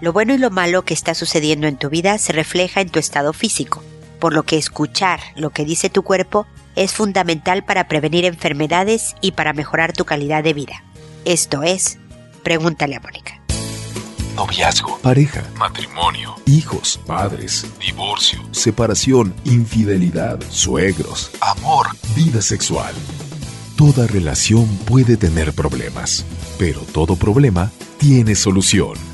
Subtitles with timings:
[0.00, 2.98] Lo bueno y lo malo que está sucediendo en tu vida se refleja en tu
[2.98, 3.82] estado físico,
[4.18, 9.32] por lo que escuchar lo que dice tu cuerpo es fundamental para prevenir enfermedades y
[9.32, 10.82] para mejorar tu calidad de vida.
[11.24, 11.98] Esto es,
[12.42, 13.40] pregúntale a Mónica.
[14.34, 21.86] Noviazgo, pareja, matrimonio, hijos, padres, divorcio, separación, infidelidad, suegros, amor,
[22.16, 22.92] vida sexual.
[23.76, 26.24] Toda relación puede tener problemas,
[26.58, 29.13] pero todo problema tiene solución.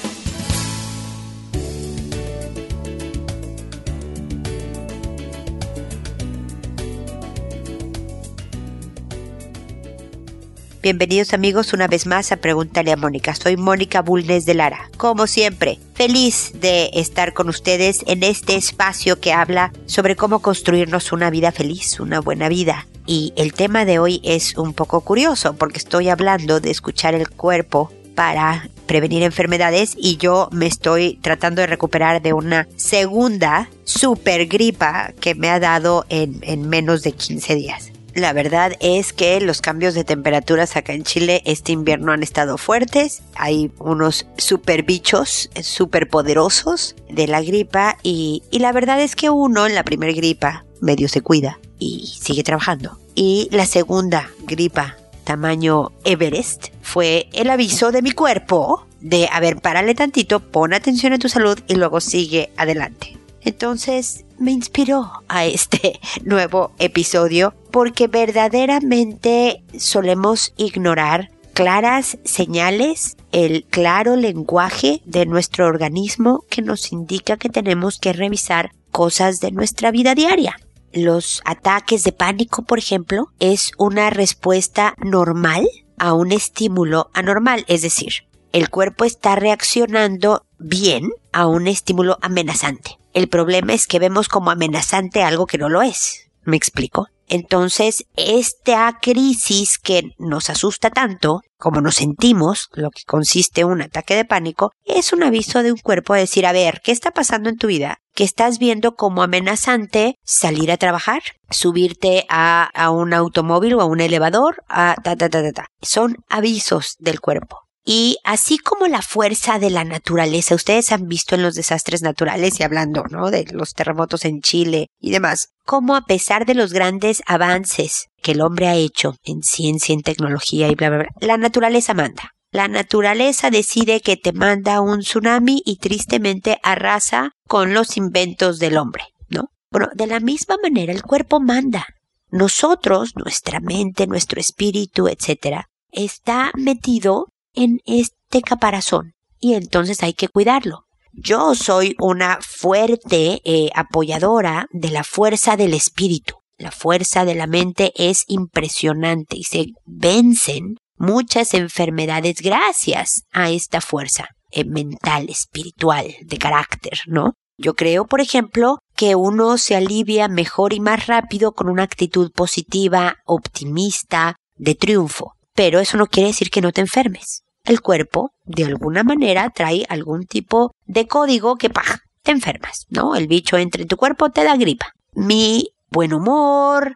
[10.81, 13.35] Bienvenidos amigos una vez más a Pregúntale a Mónica.
[13.35, 14.89] Soy Mónica Bulnes de Lara.
[14.97, 21.11] Como siempre, feliz de estar con ustedes en este espacio que habla sobre cómo construirnos
[21.11, 22.87] una vida feliz, una buena vida.
[23.05, 27.29] Y el tema de hoy es un poco curioso porque estoy hablando de escuchar el
[27.29, 34.47] cuerpo para prevenir enfermedades y yo me estoy tratando de recuperar de una segunda super
[34.47, 37.90] gripa que me ha dado en, en menos de 15 días.
[38.13, 42.57] La verdad es que los cambios de temperaturas acá en Chile este invierno han estado
[42.57, 43.21] fuertes.
[43.35, 49.29] Hay unos super bichos super poderosos de la gripa y, y la verdad es que
[49.29, 52.99] uno en la primera gripa medio se cuida y sigue trabajando.
[53.15, 59.61] Y la segunda gripa tamaño Everest fue el aviso de mi cuerpo de, a ver,
[59.61, 63.17] párale tantito, pon atención a tu salud y luego sigue adelante.
[63.41, 74.15] Entonces me inspiró a este nuevo episodio porque verdaderamente solemos ignorar claras señales, el claro
[74.15, 80.15] lenguaje de nuestro organismo que nos indica que tenemos que revisar cosas de nuestra vida
[80.15, 80.55] diaria.
[80.93, 87.81] Los ataques de pánico, por ejemplo, es una respuesta normal a un estímulo anormal, es
[87.81, 88.13] decir,
[88.51, 92.97] el cuerpo está reaccionando bien a un estímulo amenazante.
[93.13, 96.29] El problema es que vemos como amenazante algo que no lo es.
[96.43, 97.07] ¿Me explico?
[97.31, 103.81] Entonces, esta crisis que nos asusta tanto, como nos sentimos, lo que consiste en un
[103.81, 107.11] ataque de pánico, es un aviso de un cuerpo a decir, a ver, ¿qué está
[107.11, 107.99] pasando en tu vida?
[108.13, 113.85] ¿Qué estás viendo como amenazante salir a trabajar, subirte a, a un automóvil o a
[113.85, 115.67] un elevador, a ta, ta, ta, ta, ta.
[115.81, 117.61] Son avisos del cuerpo.
[117.83, 122.59] Y así como la fuerza de la naturaleza, ustedes han visto en los desastres naturales
[122.59, 123.31] y hablando, ¿no?
[123.31, 128.33] De los terremotos en Chile y demás, cómo a pesar de los grandes avances que
[128.33, 132.31] el hombre ha hecho en ciencia, en tecnología y bla, bla, bla, la naturaleza manda.
[132.51, 138.77] La naturaleza decide que te manda un tsunami y tristemente arrasa con los inventos del
[138.77, 139.47] hombre, ¿no?
[139.71, 141.87] Bueno, de la misma manera el cuerpo manda.
[142.29, 150.29] Nosotros, nuestra mente, nuestro espíritu, etcétera, está metido en este caparazón y entonces hay que
[150.29, 150.85] cuidarlo.
[151.13, 156.35] Yo soy una fuerte eh, apoyadora de la fuerza del espíritu.
[156.57, 163.81] La fuerza de la mente es impresionante y se vencen muchas enfermedades gracias a esta
[163.81, 167.33] fuerza eh, mental, espiritual, de carácter, ¿no?
[167.57, 172.31] Yo creo, por ejemplo, que uno se alivia mejor y más rápido con una actitud
[172.31, 175.33] positiva, optimista, de triunfo.
[175.53, 177.43] Pero eso no quiere decir que no te enfermes.
[177.63, 183.15] El cuerpo, de alguna manera, trae algún tipo de código que, ¡pah!, te enfermas, ¿no?
[183.15, 184.93] El bicho entra en tu cuerpo, te da gripa.
[185.13, 186.95] Mi buen humor,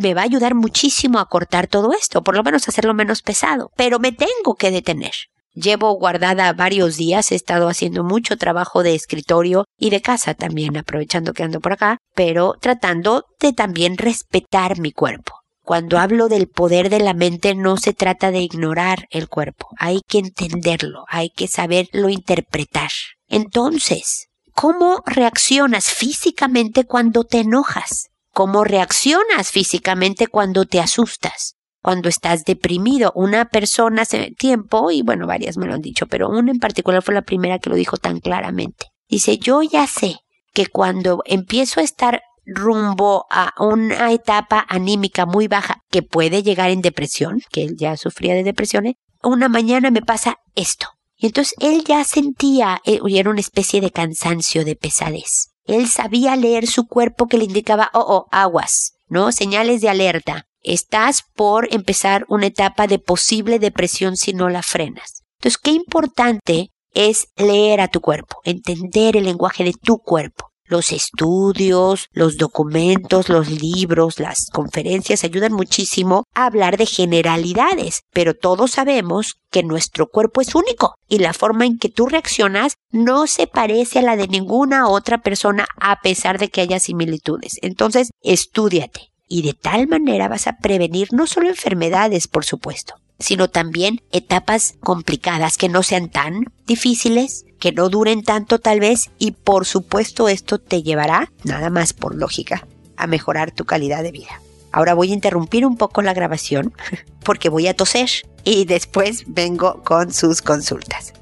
[0.00, 3.70] me va a ayudar muchísimo a cortar todo esto, por lo menos hacerlo menos pesado,
[3.76, 5.12] pero me tengo que detener.
[5.54, 10.76] Llevo guardada varios días, he estado haciendo mucho trabajo de escritorio y de casa también,
[10.76, 15.43] aprovechando que ando por acá, pero tratando de también respetar mi cuerpo.
[15.64, 20.02] Cuando hablo del poder de la mente no se trata de ignorar el cuerpo, hay
[20.06, 22.90] que entenderlo, hay que saberlo interpretar.
[23.28, 28.10] Entonces, ¿cómo reaccionas físicamente cuando te enojas?
[28.30, 31.54] ¿Cómo reaccionas físicamente cuando te asustas?
[31.80, 36.28] Cuando estás deprimido, una persona hace tiempo, y bueno, varias me lo han dicho, pero
[36.28, 38.88] una en particular fue la primera que lo dijo tan claramente.
[39.08, 40.16] Dice, yo ya sé
[40.52, 46.70] que cuando empiezo a estar rumbo a una etapa anímica muy baja que puede llegar
[46.70, 50.88] en depresión, que él ya sufría de depresiones, una mañana me pasa esto.
[51.16, 55.52] Y entonces él ya sentía, eh, era una especie de cansancio, de pesadez.
[55.64, 59.32] Él sabía leer su cuerpo que le indicaba, oh, oh, aguas, ¿no?
[59.32, 60.44] Señales de alerta.
[60.62, 65.22] Estás por empezar una etapa de posible depresión si no la frenas.
[65.38, 70.50] Entonces, qué importante es leer a tu cuerpo, entender el lenguaje de tu cuerpo.
[70.66, 78.32] Los estudios, los documentos, los libros, las conferencias ayudan muchísimo a hablar de generalidades, pero
[78.32, 83.26] todos sabemos que nuestro cuerpo es único y la forma en que tú reaccionas no
[83.26, 87.58] se parece a la de ninguna otra persona a pesar de que haya similitudes.
[87.60, 93.48] Entonces, estudiate y de tal manera vas a prevenir no solo enfermedades, por supuesto, sino
[93.48, 99.30] también etapas complicadas que no sean tan difíciles, que no duren tanto tal vez y
[99.30, 102.66] por supuesto esto te llevará, nada más por lógica,
[102.98, 104.42] a mejorar tu calidad de vida.
[104.72, 106.74] Ahora voy a interrumpir un poco la grabación
[107.24, 108.10] porque voy a toser
[108.44, 111.14] y después vengo con sus consultas.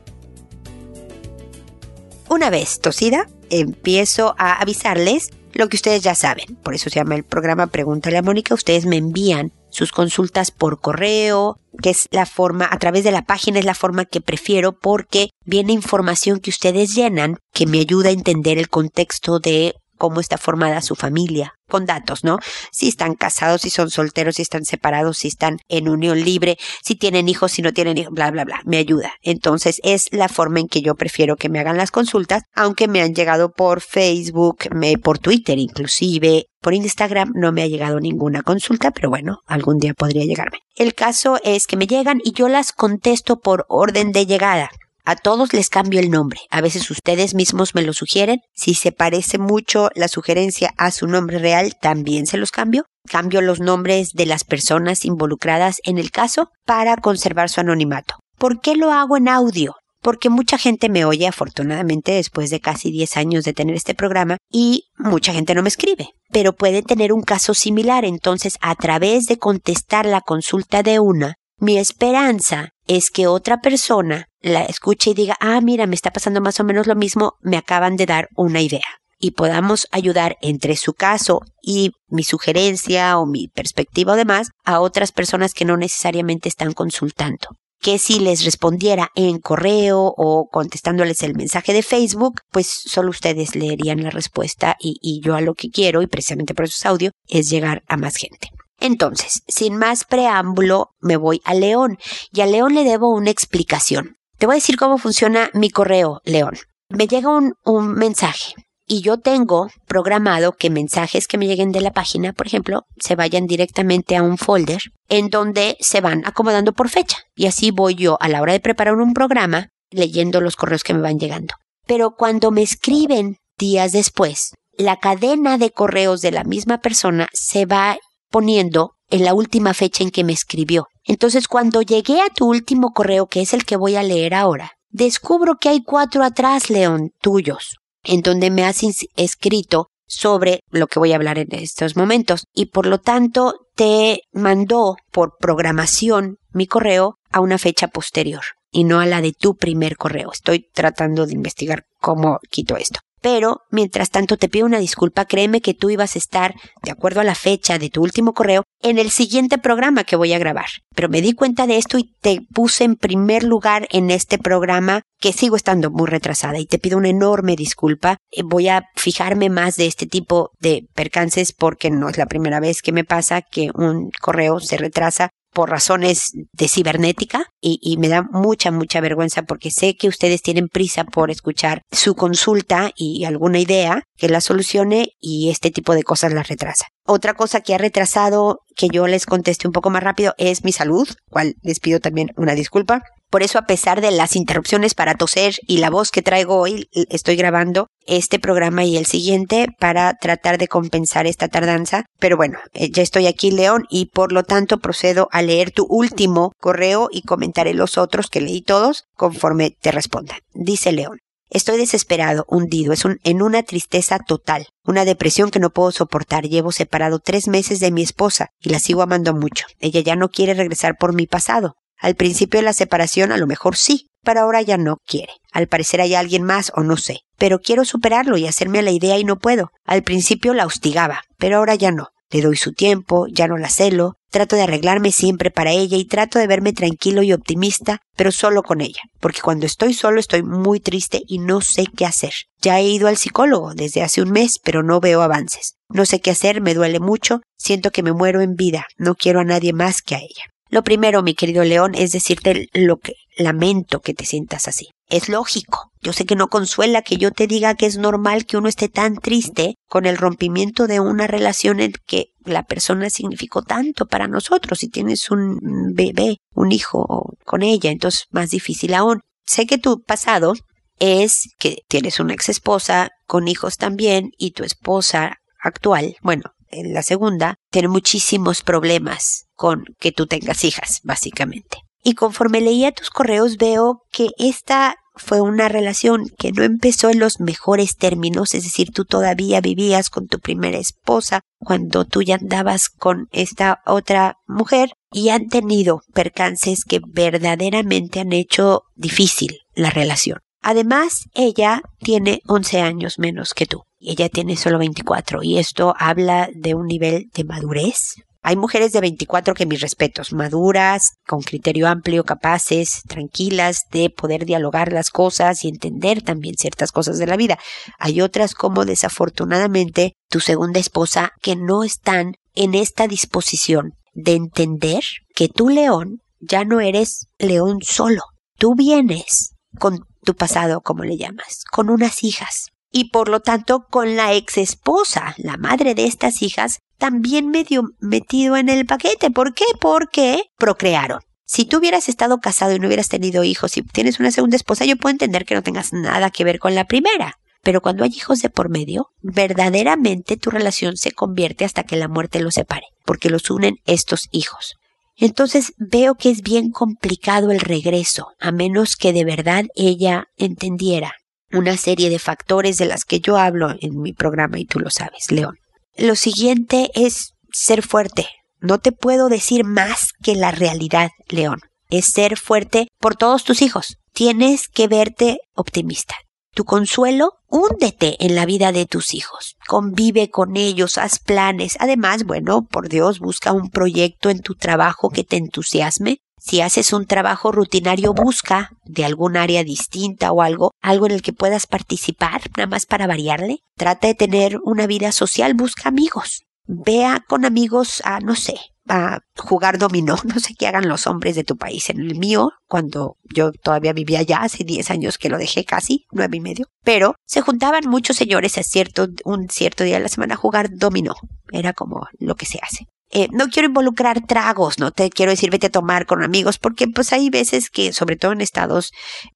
[2.28, 6.56] Una vez tosida, empiezo a avisarles lo que ustedes ya saben.
[6.64, 8.54] Por eso se llama el programa Pregúntale a Mónica.
[8.54, 13.22] Ustedes me envían sus consultas por correo, que es la forma, a través de la
[13.22, 18.10] página es la forma que prefiero porque viene información que ustedes llenan que me ayuda
[18.10, 22.38] a entender el contexto de cómo está formada su familia, con datos, ¿no?
[22.72, 26.96] Si están casados, si son solteros, si están separados, si están en unión libre, si
[26.96, 29.12] tienen hijos, si no tienen hijos, bla, bla, bla, me ayuda.
[29.22, 33.00] Entonces es la forma en que yo prefiero que me hagan las consultas, aunque me
[33.00, 38.42] han llegado por Facebook, me, por Twitter inclusive, por Instagram no me ha llegado ninguna
[38.42, 40.58] consulta, pero bueno, algún día podría llegarme.
[40.74, 44.68] El caso es que me llegan y yo las contesto por orden de llegada.
[45.04, 46.38] A todos les cambio el nombre.
[46.48, 48.38] A veces ustedes mismos me lo sugieren.
[48.54, 52.84] Si se parece mucho la sugerencia a su nombre real, también se los cambio.
[53.08, 58.14] Cambio los nombres de las personas involucradas en el caso para conservar su anonimato.
[58.38, 59.74] ¿Por qué lo hago en audio?
[60.02, 64.36] Porque mucha gente me oye afortunadamente después de casi 10 años de tener este programa
[64.52, 68.04] y mucha gente no me escribe, pero puede tener un caso similar.
[68.04, 74.26] Entonces, a través de contestar la consulta de una, mi esperanza es que otra persona
[74.40, 77.56] la escuche y diga, ah, mira, me está pasando más o menos lo mismo, me
[77.56, 78.98] acaban de dar una idea.
[79.20, 84.80] Y podamos ayudar entre su caso y mi sugerencia o mi perspectiva o demás a
[84.80, 87.50] otras personas que no necesariamente están consultando.
[87.80, 93.54] Que si les respondiera en correo o contestándoles el mensaje de Facebook, pues solo ustedes
[93.54, 96.86] leerían la respuesta y, y yo a lo que quiero, y precisamente por eso es
[96.86, 98.48] audio, es llegar a más gente.
[98.82, 101.98] Entonces, sin más preámbulo, me voy a León
[102.32, 104.16] y a León le debo una explicación.
[104.38, 106.58] Te voy a decir cómo funciona mi correo, León.
[106.88, 111.80] Me llega un, un mensaje y yo tengo programado que mensajes que me lleguen de
[111.80, 116.72] la página, por ejemplo, se vayan directamente a un folder en donde se van acomodando
[116.72, 117.18] por fecha.
[117.36, 120.92] Y así voy yo a la hora de preparar un programa leyendo los correos que
[120.92, 121.54] me van llegando.
[121.86, 127.64] Pero cuando me escriben días después, la cadena de correos de la misma persona se
[127.64, 127.96] va
[128.32, 130.88] poniendo en la última fecha en que me escribió.
[131.04, 134.72] Entonces, cuando llegué a tu último correo, que es el que voy a leer ahora,
[134.90, 138.80] descubro que hay cuatro atrás, León, tuyos, en donde me has
[139.16, 144.22] escrito sobre lo que voy a hablar en estos momentos y por lo tanto te
[144.32, 149.56] mandó por programación mi correo a una fecha posterior y no a la de tu
[149.56, 150.30] primer correo.
[150.32, 153.00] Estoy tratando de investigar cómo quito esto.
[153.22, 157.20] Pero, mientras tanto, te pido una disculpa, créeme que tú ibas a estar, de acuerdo
[157.20, 160.66] a la fecha de tu último correo, en el siguiente programa que voy a grabar.
[160.94, 165.02] Pero me di cuenta de esto y te puse en primer lugar en este programa
[165.20, 168.16] que sigo estando muy retrasada y te pido una enorme disculpa.
[168.32, 172.58] Eh, voy a fijarme más de este tipo de percances porque no es la primera
[172.58, 178.08] vez que me pasa que un correo se retrasa por razones de cibernética y, me
[178.08, 183.24] da mucha, mucha vergüenza porque sé que ustedes tienen prisa por escuchar su consulta y
[183.24, 186.86] alguna idea que la solucione y este tipo de cosas las retrasa.
[187.04, 190.72] Otra cosa que ha retrasado que yo les conteste un poco más rápido es mi
[190.72, 193.02] salud, cual les pido también una disculpa.
[193.32, 196.86] Por eso, a pesar de las interrupciones para toser y la voz que traigo hoy,
[196.92, 202.04] estoy grabando este programa y el siguiente para tratar de compensar esta tardanza.
[202.18, 205.86] Pero bueno, eh, ya estoy aquí, León, y por lo tanto procedo a leer tu
[205.88, 210.36] último correo y comentaré los otros que leí todos conforme te respondan.
[210.52, 211.16] Dice León.
[211.48, 216.44] Estoy desesperado, hundido, es un, en una tristeza total, una depresión que no puedo soportar.
[216.44, 219.64] Llevo separado tres meses de mi esposa y la sigo amando mucho.
[219.78, 221.76] Ella ya no quiere regresar por mi pasado.
[222.02, 225.34] Al principio de la separación a lo mejor sí, pero ahora ya no quiere.
[225.52, 227.20] Al parecer hay alguien más o no sé.
[227.38, 229.70] Pero quiero superarlo y hacerme la idea y no puedo.
[229.86, 232.08] Al principio la hostigaba, pero ahora ya no.
[232.30, 236.06] Le doy su tiempo, ya no la celo, trato de arreglarme siempre para ella y
[236.06, 240.42] trato de verme tranquilo y optimista, pero solo con ella, porque cuando estoy solo estoy
[240.42, 242.32] muy triste y no sé qué hacer.
[242.60, 245.74] Ya he ido al psicólogo desde hace un mes, pero no veo avances.
[245.90, 249.40] No sé qué hacer, me duele mucho, siento que me muero en vida, no quiero
[249.40, 250.44] a nadie más que a ella.
[250.72, 254.88] Lo primero, mi querido León, es decirte lo que lamento que te sientas así.
[255.10, 255.90] es lógico.
[256.00, 258.88] Yo sé que no consuela que yo te diga que es normal que uno esté
[258.88, 264.28] tan triste con el rompimiento de una relación en que la persona significó tanto para
[264.28, 264.78] nosotros.
[264.78, 265.58] Si tienes un
[265.92, 269.20] bebé, un hijo con ella, entonces más difícil aún.
[269.44, 270.54] Sé que tu pasado
[270.98, 276.92] es que tienes una ex esposa con hijos también y tu esposa actual, bueno, en
[276.92, 281.78] la segunda, tiene muchísimos problemas con que tú tengas hijas, básicamente.
[282.02, 287.18] Y conforme leía tus correos veo que esta fue una relación que no empezó en
[287.18, 292.36] los mejores términos, es decir, tú todavía vivías con tu primera esposa cuando tú ya
[292.36, 299.90] andabas con esta otra mujer y han tenido percances que verdaderamente han hecho difícil la
[299.90, 300.38] relación.
[300.62, 306.48] Además, ella tiene 11 años menos que tú ella tiene solo 24 y esto habla
[306.52, 311.86] de un nivel de madurez hay mujeres de 24 que mis respetos, maduras, con criterio
[311.86, 317.36] amplio, capaces, tranquilas de poder dialogar las cosas y entender también ciertas cosas de la
[317.36, 317.60] vida.
[318.00, 325.04] Hay otras como desafortunadamente tu segunda esposa que no están en esta disposición de entender
[325.36, 328.22] que tú, león, ya no eres león solo.
[328.58, 332.72] Tú vienes con tu pasado, como le llamas, con unas hijas.
[332.90, 337.84] Y por lo tanto, con la ex esposa, la madre de estas hijas, también medio
[338.00, 339.30] metido en el paquete.
[339.30, 339.64] ¿Por qué?
[339.80, 341.20] Porque procrearon.
[341.44, 344.84] Si tú hubieras estado casado y no hubieras tenido hijos y tienes una segunda esposa,
[344.84, 347.38] yo puedo entender que no tengas nada que ver con la primera.
[347.62, 352.08] Pero cuando hay hijos de por medio, verdaderamente tu relación se convierte hasta que la
[352.08, 354.76] muerte los separe, porque los unen estos hijos.
[355.16, 361.14] Entonces veo que es bien complicado el regreso, a menos que de verdad ella entendiera
[361.52, 364.90] una serie de factores de las que yo hablo en mi programa y tú lo
[364.90, 365.56] sabes, León.
[365.96, 368.26] Lo siguiente es ser fuerte.
[368.60, 371.60] No te puedo decir más que la realidad, León.
[371.90, 373.98] Es ser fuerte por todos tus hijos.
[374.14, 376.14] Tienes que verte optimista.
[376.54, 379.56] Tu consuelo, húndete en la vida de tus hijos.
[379.66, 381.78] Convive con ellos, haz planes.
[381.80, 386.18] Además, bueno, por Dios, busca un proyecto en tu trabajo que te entusiasme.
[386.38, 391.22] Si haces un trabajo rutinario, busca de algún área distinta o algo, algo en el
[391.22, 393.60] que puedas participar, nada más para variarle.
[393.78, 396.42] Trata de tener una vida social, busca amigos.
[396.66, 398.54] Vea con amigos a, no sé,
[398.88, 400.16] a jugar dominó.
[400.24, 401.90] No sé qué hagan los hombres de tu país.
[401.90, 406.06] En el mío, cuando yo todavía vivía allá, hace 10 años que lo dejé casi,
[406.12, 406.66] nueve y medio.
[406.84, 410.70] Pero se juntaban muchos señores a cierto, un cierto día de la semana a jugar
[410.72, 411.14] dominó.
[411.52, 412.86] Era como lo que se hace.
[413.10, 416.88] Eh, no quiero involucrar tragos, no te quiero decir vete a tomar con amigos, porque
[416.88, 418.90] pues hay veces que, sobre todo en estados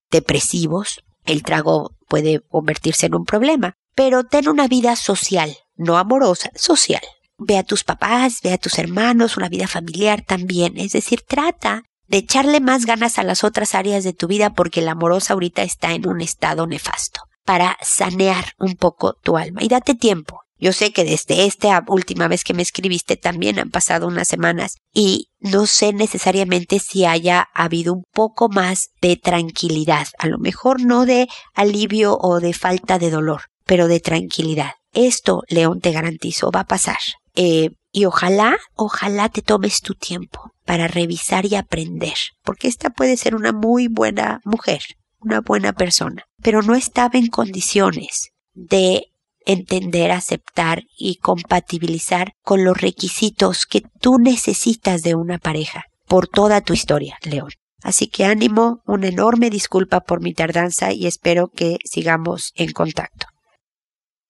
[0.09, 3.75] depresivos, el trago puede convertirse en un problema.
[3.93, 7.01] Pero ten una vida social, no amorosa, social.
[7.37, 10.77] Ve a tus papás, ve a tus hermanos, una vida familiar también.
[10.77, 14.81] Es decir, trata de echarle más ganas a las otras áreas de tu vida porque
[14.81, 19.67] la amorosa ahorita está en un estado nefasto para sanear un poco tu alma y
[19.67, 20.41] date tiempo.
[20.59, 24.77] Yo sé que desde esta última vez que me escribiste también han pasado unas semanas
[24.91, 30.83] y no sé necesariamente si haya habido un poco más de tranquilidad, a lo mejor
[30.83, 34.71] no de alivio o de falta de dolor, pero de tranquilidad.
[34.93, 36.97] Esto, León, te garantizo, va a pasar.
[37.39, 43.15] Eh, y ojalá, ojalá te tomes tu tiempo para revisar y aprender, porque esta puede
[43.15, 44.81] ser una muy buena mujer,
[45.19, 49.05] una buena persona, pero no estaba en condiciones de
[49.45, 56.61] entender, aceptar y compatibilizar con los requisitos que tú necesitas de una pareja por toda
[56.61, 57.51] tu historia, León.
[57.83, 63.27] Así que ánimo, una enorme disculpa por mi tardanza y espero que sigamos en contacto.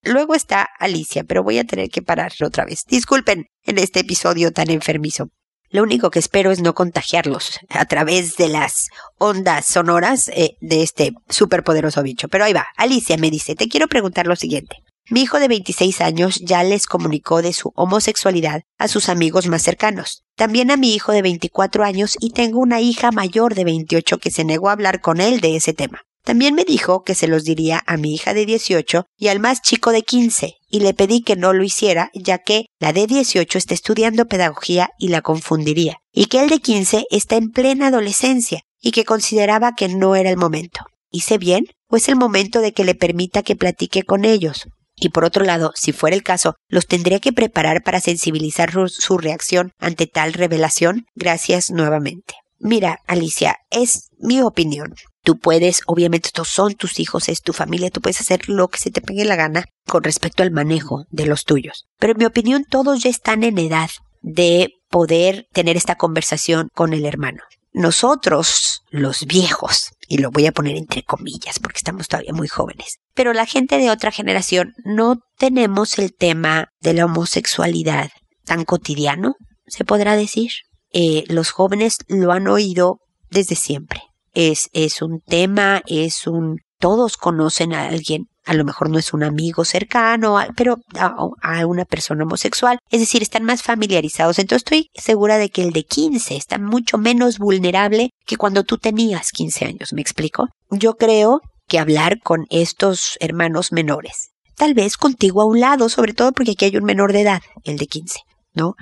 [0.04, 2.84] Luego está Alicia, pero voy a tener que parar otra vez.
[2.88, 5.30] Disculpen en este episodio tan enfermizo.
[5.70, 8.88] Lo único que espero es no contagiarlos a través de las
[9.18, 12.30] ondas sonoras eh, de este superpoderoso bicho.
[12.30, 12.68] Pero ahí va.
[12.78, 14.78] Alicia me dice, te quiero preguntar lo siguiente.
[15.10, 19.62] Mi hijo de 26 años ya les comunicó de su homosexualidad a sus amigos más
[19.62, 20.24] cercanos.
[20.36, 24.32] También a mi hijo de 24 años y tengo una hija mayor de 28 que
[24.32, 26.02] se negó a hablar con él de ese tema.
[26.28, 29.62] También me dijo que se los diría a mi hija de 18 y al más
[29.62, 33.58] chico de 15, y le pedí que no lo hiciera, ya que la de 18
[33.58, 38.60] está estudiando pedagogía y la confundiría, y que el de 15 está en plena adolescencia
[38.82, 40.82] y que consideraba que no era el momento.
[41.12, 41.68] ¿Hice bien?
[41.88, 44.68] ¿O es el momento de que le permita que platique con ellos?
[44.98, 49.18] Y por otro lado, si fuera el caso, los tendría que preparar para sensibilizar su
[49.18, 51.06] reacción ante tal revelación.
[51.16, 52.34] Gracias nuevamente.
[52.60, 54.94] Mira, Alicia, es mi opinión.
[55.28, 58.80] Tú puedes, obviamente estos son tus hijos, es tu familia, tú puedes hacer lo que
[58.80, 61.86] se te pegue la gana con respecto al manejo de los tuyos.
[62.00, 63.90] Pero en mi opinión todos ya están en edad
[64.22, 67.44] de poder tener esta conversación con el hermano.
[67.74, 73.00] nosotros, los viejos, y lo voy a poner entre comillas porque estamos todavía muy jóvenes,
[73.14, 78.12] pero la gente de otra generación no tenemos el tema de la homosexualidad
[78.46, 80.52] tan cotidiano, se podrá decir.
[80.94, 84.07] Eh, los jóvenes lo han oído desde siempre.
[84.40, 86.60] Es, es un tema, es un...
[86.80, 91.84] Todos conocen a alguien a lo mejor no es un amigo cercano, pero a, una
[91.84, 94.40] persona homosexual, es decir, están más familiarizados.
[94.40, 98.78] Entonces estoy segura de que el de 15 está mucho menos vulnerable que cuando tú
[98.78, 100.48] tenías 15 años, ¿me explico?
[100.72, 106.14] Yo creo que hablar con estos hermanos menores, tal vez contigo a un lado, sobre
[106.14, 108.20] todo porque aquí hay un menor de edad, el de 15,
[108.54, 108.76] ¿no?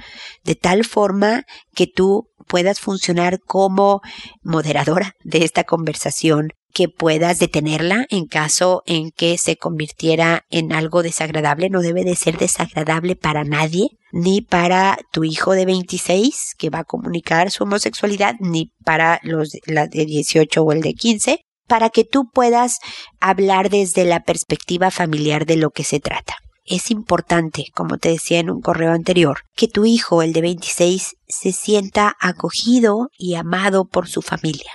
[0.43, 1.43] De tal forma
[1.73, 4.01] que tú puedas funcionar como
[4.43, 11.03] moderadora de esta conversación, que puedas detenerla en caso en que se convirtiera en algo
[11.03, 11.69] desagradable.
[11.69, 16.79] No debe de ser desagradable para nadie, ni para tu hijo de 26 que va
[16.79, 22.03] a comunicar su homosexualidad, ni para los de 18 o el de 15, para que
[22.03, 22.79] tú puedas
[23.21, 26.35] hablar desde la perspectiva familiar de lo que se trata.
[26.65, 31.15] Es importante, como te decía en un correo anterior, que tu hijo, el de 26,
[31.27, 34.71] se sienta acogido y amado por su familia.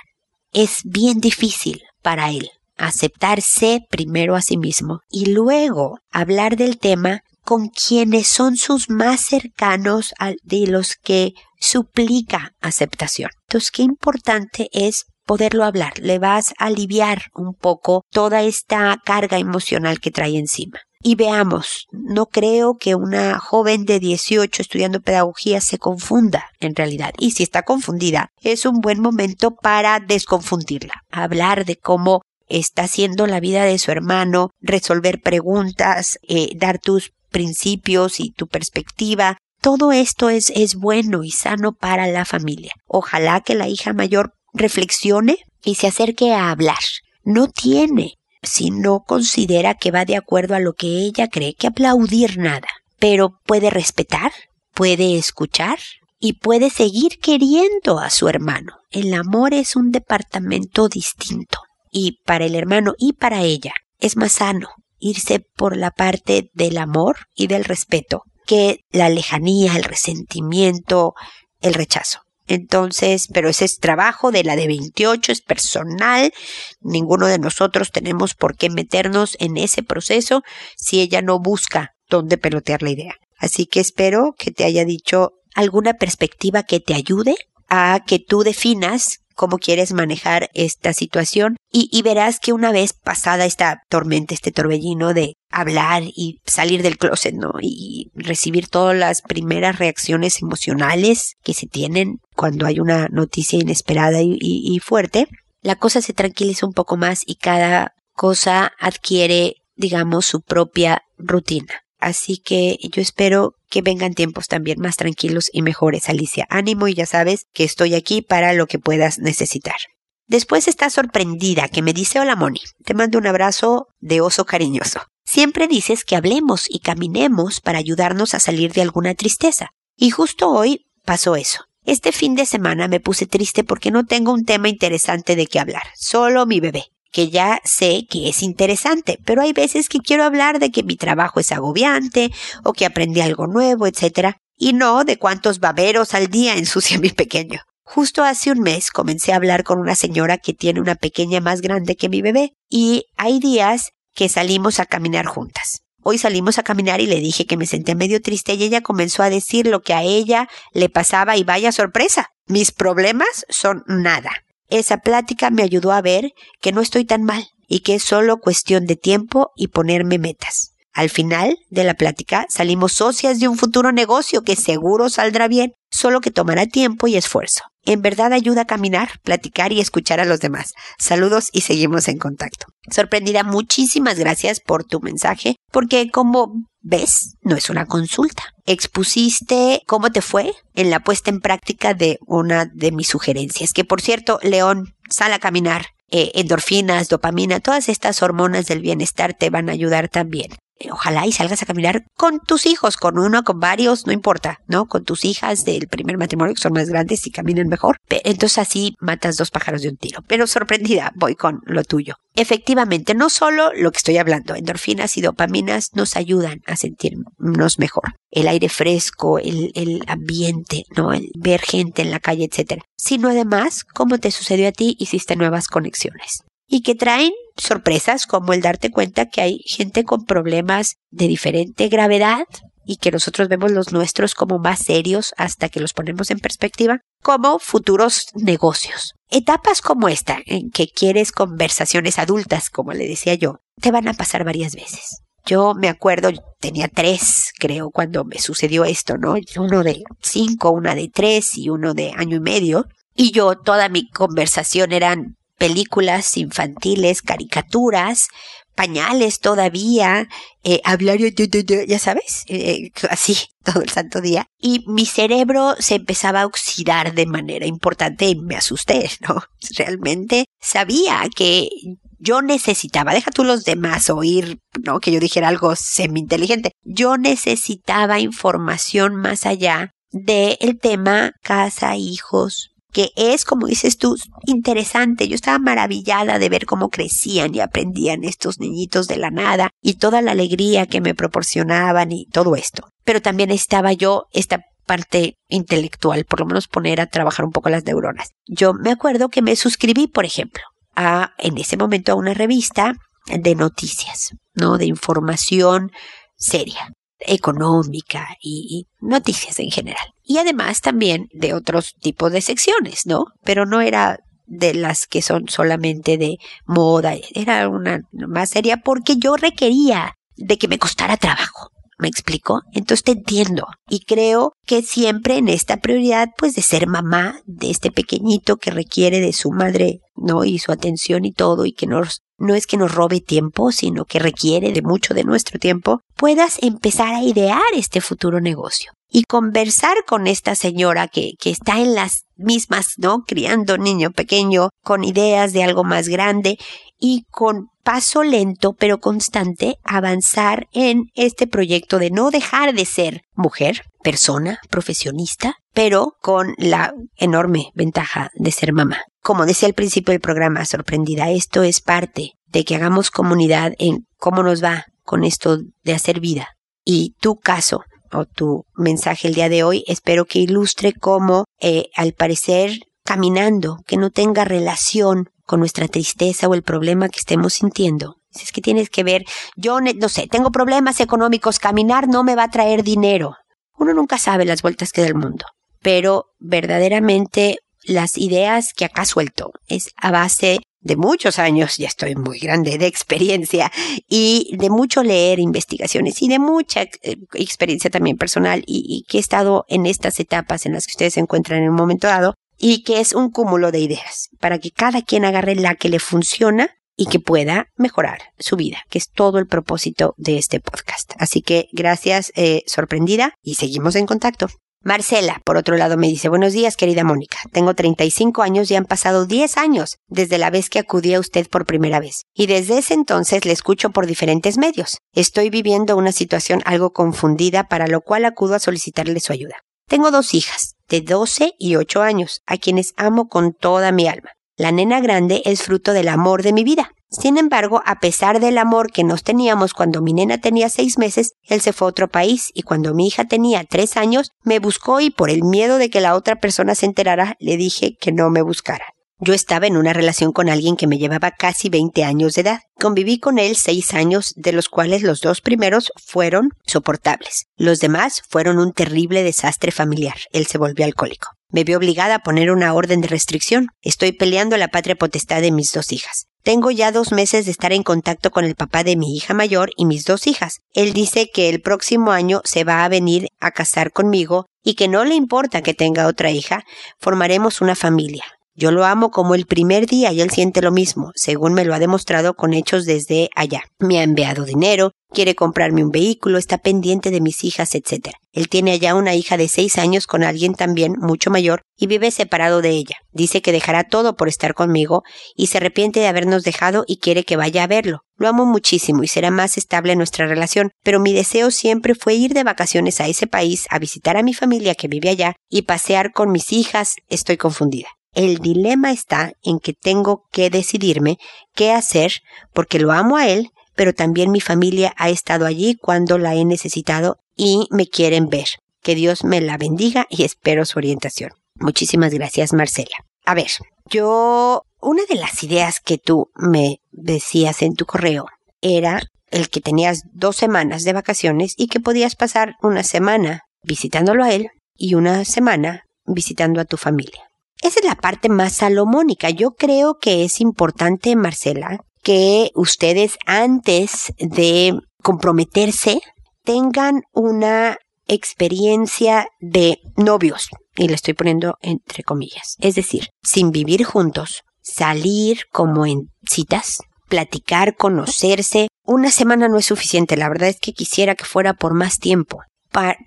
[0.53, 7.21] Es bien difícil para él aceptarse primero a sí mismo y luego hablar del tema
[7.43, 13.31] con quienes son sus más cercanos de los que suplica aceptación.
[13.47, 15.99] Entonces, qué importante es poderlo hablar.
[15.99, 20.79] Le vas a aliviar un poco toda esta carga emocional que trae encima.
[21.03, 27.13] Y veamos, no creo que una joven de 18 estudiando pedagogía se confunda en realidad.
[27.17, 30.93] Y si está confundida, es un buen momento para desconfundirla.
[31.09, 37.13] Hablar de cómo está haciendo la vida de su hermano, resolver preguntas, eh, dar tus
[37.29, 39.37] principios y tu perspectiva.
[39.61, 42.73] Todo esto es, es bueno y sano para la familia.
[42.87, 46.79] Ojalá que la hija mayor reflexione y se acerque a hablar.
[47.23, 51.67] No tiene si no considera que va de acuerdo a lo que ella cree que
[51.67, 52.67] aplaudir nada,
[52.99, 54.31] pero puede respetar,
[54.73, 55.79] puede escuchar
[56.19, 58.77] y puede seguir queriendo a su hermano.
[58.89, 61.59] El amor es un departamento distinto
[61.91, 66.77] y para el hermano y para ella es más sano irse por la parte del
[66.77, 71.15] amor y del respeto que la lejanía, el resentimiento,
[71.59, 72.21] el rechazo.
[72.47, 76.33] Entonces, pero ese es trabajo de la de 28, es personal.
[76.81, 80.43] Ninguno de nosotros tenemos por qué meternos en ese proceso
[80.75, 83.15] si ella no busca dónde pelotear la idea.
[83.37, 87.35] Así que espero que te haya dicho alguna perspectiva que te ayude
[87.69, 93.45] a que tú definas cómo quieres manejar esta situación y, verás que una vez pasada
[93.45, 97.53] esta tormenta, este torbellino de hablar y salir del closet, ¿no?
[97.61, 104.17] Y recibir todas las primeras reacciones emocionales que se tienen cuando hay una noticia inesperada
[104.23, 105.27] y, fuerte,
[105.61, 111.83] la cosa se tranquiliza un poco más y cada cosa adquiere, digamos, su propia rutina.
[111.99, 116.47] Así que yo espero que vengan tiempos también más tranquilos y mejores, Alicia.
[116.49, 119.77] Ánimo y ya sabes que estoy aquí para lo que puedas necesitar.
[120.25, 125.01] Después está sorprendida que me dice hola Moni, te mando un abrazo de oso cariñoso.
[125.25, 129.69] Siempre dices que hablemos y caminemos para ayudarnos a salir de alguna tristeza.
[129.95, 131.65] Y justo hoy pasó eso.
[131.85, 135.59] Este fin de semana me puse triste porque no tengo un tema interesante de qué
[135.59, 140.23] hablar, solo mi bebé que ya sé que es interesante, pero hay veces que quiero
[140.23, 142.31] hablar de que mi trabajo es agobiante
[142.63, 144.35] o que aprendí algo nuevo, etc.
[144.57, 147.61] Y no de cuántos baberos al día ensucia mi pequeño.
[147.83, 151.61] Justo hace un mes comencé a hablar con una señora que tiene una pequeña más
[151.61, 155.80] grande que mi bebé y hay días que salimos a caminar juntas.
[156.03, 159.21] Hoy salimos a caminar y le dije que me senté medio triste y ella comenzó
[159.23, 162.31] a decir lo que a ella le pasaba y vaya sorpresa.
[162.47, 164.31] Mis problemas son nada.
[164.69, 168.37] Esa plática me ayudó a ver que no estoy tan mal y que es solo
[168.37, 170.70] cuestión de tiempo y ponerme metas.
[170.93, 175.73] Al final de la plática salimos socias de un futuro negocio que seguro saldrá bien,
[175.89, 177.63] solo que tomará tiempo y esfuerzo.
[177.83, 180.73] En verdad ayuda a caminar, platicar y escuchar a los demás.
[180.99, 182.67] Saludos y seguimos en contacto.
[182.91, 188.43] Sorprendida, muchísimas gracias por tu mensaje, porque como ves, no es una consulta.
[188.65, 193.85] Expusiste cómo te fue en la puesta en práctica de una de mis sugerencias, que
[193.85, 199.49] por cierto, León, sal a caminar, eh, endorfinas, dopamina, todas estas hormonas del bienestar te
[199.49, 200.51] van a ayudar también.
[200.91, 204.85] Ojalá y salgas a caminar con tus hijos, con uno, con varios, no importa, ¿no?
[204.85, 207.97] Con tus hijas del primer matrimonio que son más grandes y caminan mejor.
[208.09, 210.23] Entonces así matas dos pájaros de un tiro.
[210.27, 212.15] Pero sorprendida, voy con lo tuyo.
[212.35, 218.13] Efectivamente, no solo lo que estoy hablando, endorfinas y dopaminas nos ayudan a sentirnos mejor.
[218.31, 221.11] El aire fresco, el, el ambiente, ¿no?
[221.11, 222.83] El ver gente en la calle, etcétera.
[222.95, 228.53] Sino además, como te sucedió a ti, hiciste nuevas conexiones y que traen sorpresas como
[228.53, 232.45] el darte cuenta que hay gente con problemas de diferente gravedad
[232.85, 236.99] y que nosotros vemos los nuestros como más serios hasta que los ponemos en perspectiva,
[237.21, 239.13] como futuros negocios.
[239.29, 244.13] Etapas como esta, en que quieres conversaciones adultas, como le decía yo, te van a
[244.13, 245.21] pasar varias veces.
[245.45, 249.35] Yo me acuerdo, tenía tres, creo, cuando me sucedió esto, ¿no?
[249.57, 252.85] Uno de cinco, una de tres y uno de año y medio.
[253.15, 258.29] Y yo, toda mi conversación eran películas infantiles, caricaturas,
[258.73, 260.27] pañales todavía,
[260.63, 264.47] eh, hablar, ya sabes, eh, así todo el santo día.
[264.59, 269.43] Y mi cerebro se empezaba a oxidar de manera importante y me asusté, ¿no?
[269.77, 271.69] Realmente sabía que
[272.17, 274.99] yo necesitaba, deja tú los demás oír, ¿no?
[274.99, 276.71] Que yo dijera algo semi-inteligente.
[276.81, 285.27] Yo necesitaba información más allá del tema casa, hijos, que es, como dices tú, interesante.
[285.27, 289.95] Yo estaba maravillada de ver cómo crecían y aprendían estos niñitos de la nada y
[289.95, 292.89] toda la alegría que me proporcionaban y todo esto.
[293.03, 297.69] Pero también estaba yo esta parte intelectual, por lo menos poner a trabajar un poco
[297.69, 298.31] las neuronas.
[298.47, 300.63] Yo me acuerdo que me suscribí, por ejemplo,
[300.95, 302.95] a, en ese momento a una revista
[303.27, 304.77] de noticias, ¿no?
[304.77, 305.91] De información
[306.35, 306.91] seria
[307.25, 310.13] económica y, noticias en general.
[310.23, 313.25] Y además también de otros tipos de secciones, ¿no?
[313.43, 319.15] Pero no era de las que son solamente de moda, era una más seria porque
[319.17, 321.71] yo requería de que me costara trabajo.
[322.01, 322.63] ¿Me explico?
[322.73, 323.67] Entonces te entiendo.
[323.87, 328.71] Y creo que siempre en esta prioridad, pues de ser mamá de este pequeñito que
[328.71, 330.43] requiere de su madre, ¿no?
[330.43, 334.05] Y su atención y todo, y que nos, no es que nos robe tiempo, sino
[334.05, 339.25] que requiere de mucho de nuestro tiempo, puedas empezar a idear este futuro negocio y
[339.25, 343.23] conversar con esta señora que, que está en las mismas, ¿no?
[343.25, 346.57] Criando niño pequeño con ideas de algo más grande
[346.99, 353.21] y con paso lento pero constante avanzar en este proyecto de no dejar de ser
[353.33, 358.99] mujer, persona, profesionista, pero con la enorme ventaja de ser mamá.
[359.21, 364.05] Como decía al principio del programa, sorprendida, esto es parte de que hagamos comunidad en
[364.17, 366.49] cómo nos va con esto de hacer vida.
[366.83, 371.89] Y tu caso o tu mensaje el día de hoy espero que ilustre cómo, eh,
[371.95, 377.53] al parecer, caminando, que no tenga relación con nuestra tristeza o el problema que estemos
[377.55, 378.17] sintiendo.
[378.31, 382.35] Si es que tienes que ver, yo no sé, tengo problemas económicos, caminar no me
[382.35, 383.35] va a traer dinero.
[383.77, 385.45] Uno nunca sabe las vueltas que da el mundo,
[385.81, 392.15] pero verdaderamente las ideas que acá suelto es a base de muchos años, ya estoy
[392.15, 393.71] muy grande, de experiencia
[394.07, 399.17] y de mucho leer investigaciones y de mucha eh, experiencia también personal y, y, que
[399.17, 402.33] he estado en estas etapas en las que ustedes se encuentran en un momento dado
[402.57, 405.99] y que es un cúmulo de ideas para que cada quien agarre la que le
[405.99, 411.13] funciona y que pueda mejorar su vida, que es todo el propósito de este podcast.
[411.17, 414.47] Así que gracias, eh, sorprendida, y seguimos en contacto.
[414.83, 417.37] Marcela, por otro lado, me dice, buenos días, querida Mónica.
[417.51, 421.47] Tengo 35 años y han pasado 10 años desde la vez que acudí a usted
[421.47, 422.23] por primera vez.
[422.33, 424.97] Y desde ese entonces le escucho por diferentes medios.
[425.13, 429.57] Estoy viviendo una situación algo confundida para lo cual acudo a solicitarle su ayuda.
[429.87, 434.31] Tengo dos hijas, de 12 y 8 años, a quienes amo con toda mi alma.
[434.57, 436.91] La nena grande es fruto del amor de mi vida.
[437.11, 441.33] Sin embargo, a pesar del amor que nos teníamos cuando mi nena tenía seis meses,
[441.43, 445.01] él se fue a otro país y cuando mi hija tenía tres años, me buscó
[445.01, 448.29] y por el miedo de que la otra persona se enterara, le dije que no
[448.29, 448.85] me buscara.
[449.23, 452.61] Yo estaba en una relación con alguien que me llevaba casi 20 años de edad.
[452.79, 457.45] Conviví con él seis años, de los cuales los dos primeros fueron soportables.
[457.55, 460.15] Los demás fueron un terrible desastre familiar.
[460.31, 461.27] Él se volvió alcohólico.
[461.51, 463.67] Me vi obligada a poner una orden de restricción.
[463.83, 466.25] Estoy peleando la patria potestad de mis dos hijas.
[466.41, 469.69] Tengo ya dos meses de estar en contacto con el papá de mi hija mayor
[469.77, 470.61] y mis dos hijas.
[470.73, 474.87] Él dice que el próximo año se va a venir a casar conmigo y que
[474.87, 476.63] no le importa que tenga otra hija,
[476.99, 478.23] formaremos una familia.
[478.53, 481.73] Yo lo amo como el primer día y él siente lo mismo, según me lo
[481.73, 483.63] ha demostrado con hechos desde allá.
[483.79, 488.09] Me ha enviado dinero, quiere comprarme un vehículo, está pendiente de mis hijas, etc.
[488.33, 492.11] Él tiene allá una hija de seis años con alguien también mucho mayor y vive
[492.11, 492.97] separado de ella.
[493.13, 497.23] Dice que dejará todo por estar conmigo y se arrepiente de habernos dejado y quiere
[497.23, 498.01] que vaya a verlo.
[498.17, 502.33] Lo amo muchísimo y será más estable nuestra relación, pero mi deseo siempre fue ir
[502.33, 506.11] de vacaciones a ese país, a visitar a mi familia que vive allá y pasear
[506.11, 506.95] con mis hijas.
[507.07, 507.87] Estoy confundida.
[508.13, 511.17] El dilema está en que tengo que decidirme
[511.55, 512.11] qué hacer
[512.53, 516.43] porque lo amo a él, pero también mi familia ha estado allí cuando la he
[516.43, 518.47] necesitado y me quieren ver.
[518.81, 521.31] Que Dios me la bendiga y espero su orientación.
[521.55, 522.97] Muchísimas gracias, Marcela.
[523.25, 523.51] A ver,
[523.89, 528.25] yo, una de las ideas que tú me decías en tu correo
[528.61, 534.23] era el que tenías dos semanas de vacaciones y que podías pasar una semana visitándolo
[534.23, 537.30] a él y una semana visitando a tu familia.
[537.61, 539.29] Esa es la parte más salomónica.
[539.29, 546.01] Yo creo que es importante, Marcela, que ustedes antes de comprometerse
[546.43, 552.55] tengan una experiencia de novios, y le estoy poniendo entre comillas.
[552.59, 558.67] Es decir, sin vivir juntos, salir como en citas, platicar, conocerse.
[558.83, 562.41] Una semana no es suficiente, la verdad es que quisiera que fuera por más tiempo,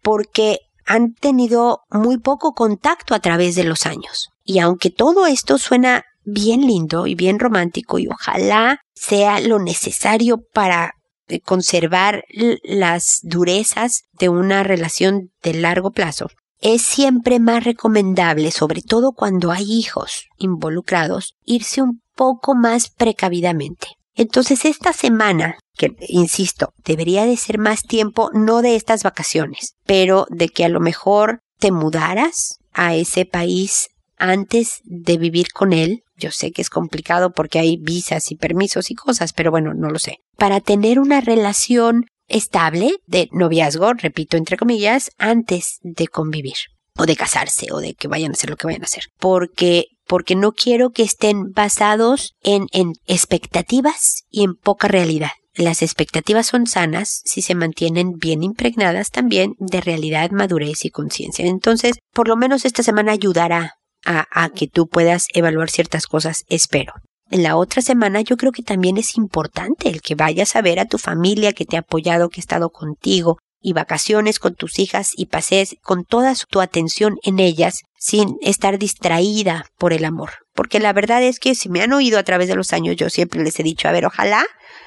[0.03, 4.29] porque han tenido muy poco contacto a través de los años.
[4.45, 10.39] Y aunque todo esto suena bien lindo y bien romántico y ojalá sea lo necesario
[10.53, 10.93] para
[11.29, 12.25] eh, conservar
[12.63, 16.29] las durezas de una relación de largo plazo,
[16.61, 23.89] es siempre más recomendable, sobre todo cuando hay hijos involucrados, irse un poco más precavidamente.
[24.15, 30.27] Entonces esta semana, que insisto, debería de ser más tiempo, no de estas vacaciones, pero
[30.31, 36.03] de que a lo mejor te mudaras a ese país antes de vivir con él.
[36.17, 39.91] Yo sé que es complicado porque hay visas y permisos y cosas, pero bueno, no
[39.91, 40.19] lo sé.
[40.37, 46.57] Para tener una relación estable de noviazgo, repito entre comillas, antes de convivir
[46.97, 49.05] o de casarse o de que vayan a hacer lo que vayan a hacer.
[49.19, 55.31] Porque, porque no quiero que estén basados en, en expectativas y en poca realidad.
[55.57, 61.47] Las expectativas son sanas si se mantienen bien impregnadas también de realidad, madurez y conciencia.
[61.47, 63.75] Entonces, por lo menos esta semana ayudará
[64.05, 66.93] a, que tú puedas evaluar ciertas cosas, espero.
[67.31, 70.79] En la otra semana yo creo que también es importante el que vayas a ver
[70.79, 74.79] a tu familia que te ha apoyado, que ha estado contigo, y vacaciones con tus
[74.79, 80.33] hijas y pases con toda tu atención en ellas sin estar distraída por el amor.
[80.53, 83.09] Porque la verdad es que si me han oído a través de los años, yo
[83.09, 84.45] siempre les he dicho, a ver, ojalá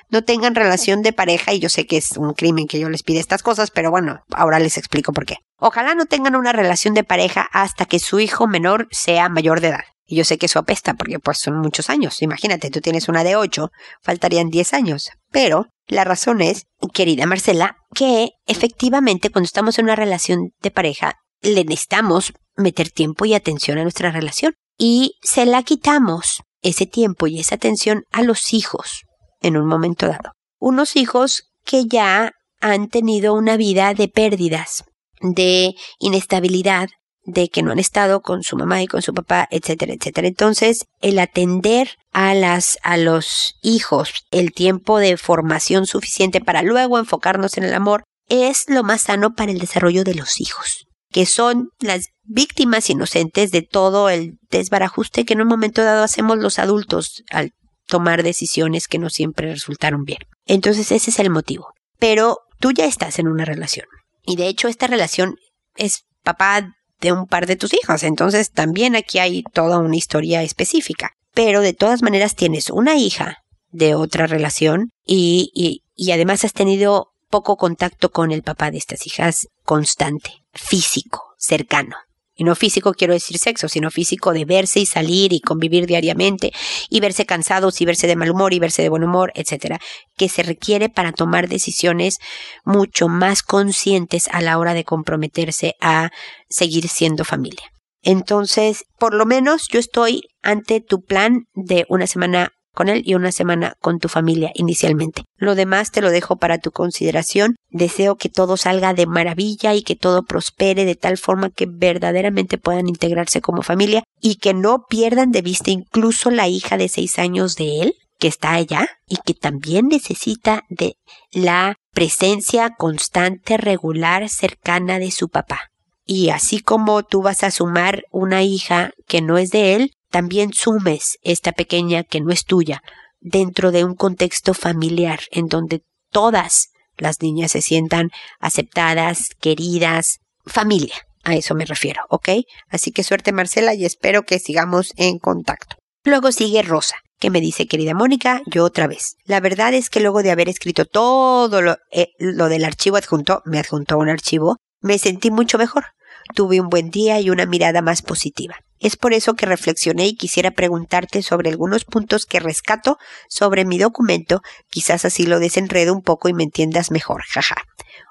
[0.10, 3.04] no tengan relación de pareja y yo sé que es un crimen que yo les
[3.04, 5.38] pide estas cosas, pero bueno, ahora les explico por qué.
[5.60, 9.70] Ojalá no tengan una relación de pareja hasta que su hijo menor sea mayor de
[9.70, 9.84] edad.
[10.06, 12.22] Y yo sé que eso apesta porque pues son muchos años.
[12.22, 13.70] Imagínate, tú tienes una de 8,
[14.02, 15.10] faltarían 10 años.
[15.32, 21.16] Pero la razón es, querida Marcela, que efectivamente cuando estamos en una relación de pareja,
[21.42, 24.54] le necesitamos meter tiempo y atención a nuestra relación.
[24.78, 29.07] Y se la quitamos ese tiempo y esa atención a los hijos
[29.42, 30.34] en un momento dado.
[30.60, 34.86] Unos hijos que ya han tenido una vida de pérdidas,
[35.22, 36.90] de inestabilidad,
[37.28, 40.30] de que no han estado con su mamá y con su papá, etcétera, etcétera.
[40.30, 46.98] Entonces, el atender a las, a los hijos el tiempo de formación suficiente para luego
[46.98, 51.26] enfocarnos en el amor es lo más sano para el desarrollo de los hijos, que
[51.26, 56.60] son las víctimas inocentes de todo el desbarajuste que en un momento dado hacemos los
[56.60, 57.52] adultos al
[57.88, 60.20] tomar decisiones que no siempre resultaron bien.
[60.46, 61.74] Entonces ese es el motivo.
[62.00, 63.88] Pero tú ya estás en una relación.
[64.24, 65.36] Y de hecho esta relación
[65.76, 68.04] es papá de un par de tus hijos.
[68.04, 71.12] Entonces también aquí hay toda una historia específica.
[71.34, 73.38] Pero de todas maneras tienes una hija
[73.70, 78.78] de otra relación y, y, y además has tenido poco contacto con el papá de
[78.78, 81.96] estas hijas constante, físico, cercano.
[82.38, 86.54] Y no físico quiero decir sexo, sino físico de verse y salir y convivir diariamente
[86.90, 89.80] y verse cansados y verse de mal humor y verse de buen humor, etcétera,
[90.16, 92.20] que se requiere para tomar decisiones
[92.64, 96.12] mucho más conscientes a la hora de comprometerse a
[96.48, 97.72] seguir siendo familia.
[98.04, 103.16] Entonces, por lo menos yo estoy ante tu plan de una semana con él y
[103.16, 105.24] una semana con tu familia inicialmente.
[105.36, 107.56] Lo demás te lo dejo para tu consideración.
[107.72, 112.60] Deseo que todo salga de maravilla y que todo prospere de tal forma que verdaderamente
[112.60, 117.18] puedan integrarse como familia y que no pierdan de vista incluso la hija de seis
[117.18, 120.98] años de él que está allá y que también necesita de
[121.32, 125.72] la presencia constante, regular, cercana de su papá.
[126.06, 130.52] Y así como tú vas a sumar una hija que no es de él, también
[130.52, 132.82] sumes esta pequeña que no es tuya
[133.20, 140.96] dentro de un contexto familiar en donde todas las niñas se sientan aceptadas, queridas, familia.
[141.24, 142.30] A eso me refiero, ¿ok?
[142.68, 145.76] Así que suerte Marcela y espero que sigamos en contacto.
[146.04, 149.18] Luego sigue Rosa, que me dice, querida Mónica, yo otra vez.
[149.24, 153.44] La verdad es que luego de haber escrito todo lo, eh, lo del archivo adjunto,
[153.46, 155.86] me adjuntó un archivo, me sentí mucho mejor.
[156.34, 158.56] Tuve un buen día y una mirada más positiva.
[158.80, 163.78] Es por eso que reflexioné y quisiera preguntarte sobre algunos puntos que rescato sobre mi
[163.78, 167.56] documento, quizás así lo desenredo un poco y me entiendas mejor, jaja.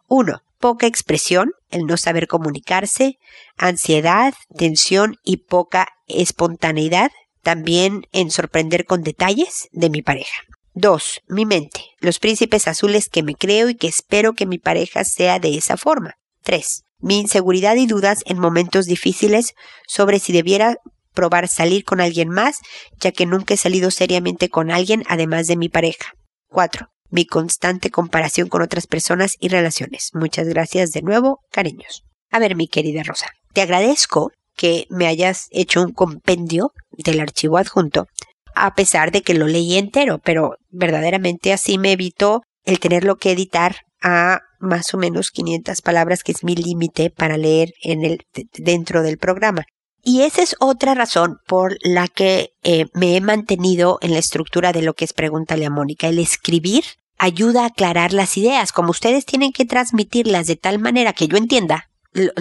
[0.09, 0.43] 1.
[0.59, 3.19] Poca expresión, el no saber comunicarse,
[3.57, 7.11] ansiedad, tensión y poca espontaneidad,
[7.43, 10.43] también en sorprender con detalles de mi pareja.
[10.75, 11.21] 2.
[11.29, 15.39] Mi mente, los príncipes azules que me creo y que espero que mi pareja sea
[15.39, 16.15] de esa forma.
[16.43, 19.55] 3 mi inseguridad y dudas en momentos difíciles
[19.87, 20.77] sobre si debiera
[21.15, 22.59] probar salir con alguien más,
[23.01, 26.13] ya que nunca he salido seriamente con alguien además de mi pareja.
[26.49, 26.89] 4.
[27.11, 30.11] Mi constante comparación con otras personas y relaciones.
[30.13, 32.03] Muchas gracias de nuevo, cariños.
[32.31, 37.59] A ver, mi querida Rosa, te agradezco que me hayas hecho un compendio del archivo
[37.59, 38.07] adjunto,
[38.55, 43.33] a pesar de que lo leí entero, pero verdaderamente así me evitó el tenerlo que
[43.33, 48.27] editar a más o menos 500 palabras, que es mi límite para leer en el,
[48.55, 49.65] dentro del programa.
[50.03, 54.73] Y esa es otra razón por la que eh, me he mantenido en la estructura
[54.73, 56.07] de lo que es Pregúntale a Mónica.
[56.07, 56.85] El escribir
[57.19, 58.71] ayuda a aclarar las ideas.
[58.71, 61.89] Como ustedes tienen que transmitirlas de tal manera que yo entienda,